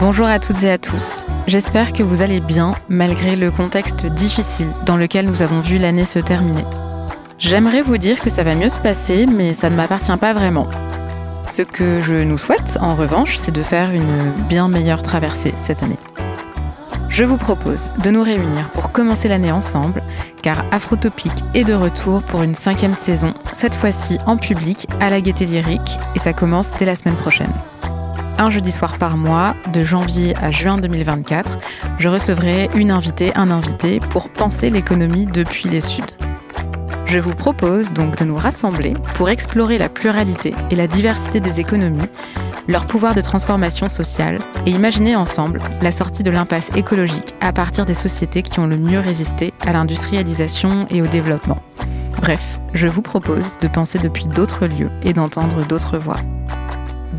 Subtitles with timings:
[0.00, 1.24] Bonjour à toutes et à tous.
[1.48, 6.04] J'espère que vous allez bien malgré le contexte difficile dans lequel nous avons vu l'année
[6.04, 6.62] se terminer.
[7.40, 10.68] J'aimerais vous dire que ça va mieux se passer, mais ça ne m'appartient pas vraiment.
[11.50, 15.82] Ce que je nous souhaite, en revanche, c'est de faire une bien meilleure traversée cette
[15.82, 15.98] année.
[17.08, 20.04] Je vous propose de nous réunir pour commencer l'année ensemble,
[20.42, 25.20] car Afrotopique est de retour pour une cinquième saison, cette fois-ci en public à la
[25.20, 27.52] Gaieté Lyrique, et ça commence dès la semaine prochaine
[28.38, 31.58] un jeudi soir par mois, de janvier à juin 2024,
[31.98, 36.14] je recevrai une invitée, un invité pour penser l'économie depuis les Suds.
[37.06, 41.58] Je vous propose donc de nous rassembler pour explorer la pluralité et la diversité des
[41.58, 42.08] économies,
[42.68, 47.86] leur pouvoir de transformation sociale et imaginer ensemble la sortie de l'impasse écologique à partir
[47.86, 51.62] des sociétés qui ont le mieux résisté à l'industrialisation et au développement.
[52.20, 56.18] Bref, je vous propose de penser depuis d'autres lieux et d'entendre d'autres voix.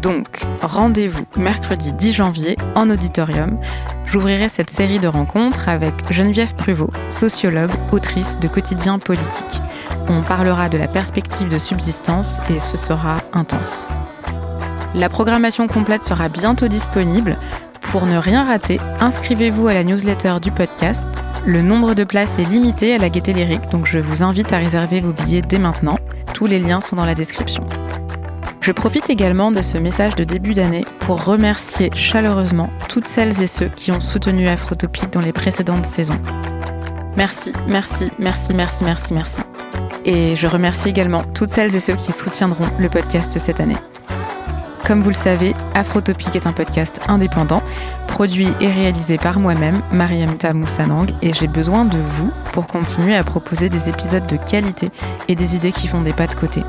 [0.02, 3.60] Donc, rendez-vous mercredi 10 janvier en auditorium.
[4.06, 9.62] J'ouvrirai cette série de rencontres avec Geneviève Pruvot, sociologue, autrice de Quotidien politique.
[10.08, 13.88] On parlera de la perspective de subsistance et ce sera intense.
[14.96, 17.38] La programmation complète sera bientôt disponible.
[17.82, 21.08] Pour ne rien rater, inscrivez-vous à la newsletter du podcast.
[21.46, 24.58] Le nombre de places est limité à la Gaieté Lyrique, donc je vous invite à
[24.58, 25.98] réserver vos billets dès maintenant.
[26.34, 27.64] Tous les liens sont dans la description.
[28.70, 33.48] Je profite également de ce message de début d'année pour remercier chaleureusement toutes celles et
[33.48, 36.22] ceux qui ont soutenu Afrotopique dans les précédentes saisons.
[37.18, 39.42] Merci, merci, merci, merci, merci, merci.
[40.06, 43.78] Et je remercie également toutes celles et ceux qui soutiendront le podcast cette année.
[44.86, 47.64] Comme vous le savez, Afrotopique est un podcast indépendant,
[48.08, 53.24] produit et réalisé par moi-même, Mariamta Moussanang, et j'ai besoin de vous pour continuer à
[53.24, 54.92] proposer des épisodes de qualité
[55.28, 56.62] et des idées qui font des pas de côté.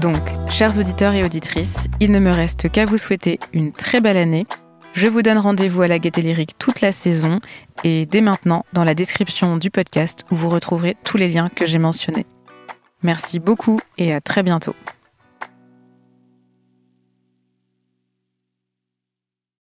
[0.00, 4.16] Donc, chers auditeurs et auditrices, il ne me reste qu'à vous souhaiter une très belle
[4.16, 4.46] année.
[4.94, 7.40] Je vous donne rendez-vous à la Gaieté Lyrique toute la saison
[7.84, 11.66] et dès maintenant dans la description du podcast où vous retrouverez tous les liens que
[11.66, 12.24] j'ai mentionnés.
[13.02, 14.74] Merci beaucoup et à très bientôt.